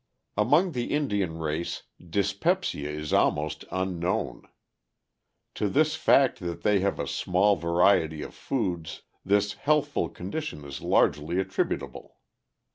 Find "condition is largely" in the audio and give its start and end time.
10.09-11.39